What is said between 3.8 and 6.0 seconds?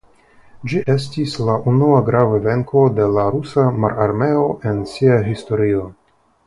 Mararmeo en sia historio.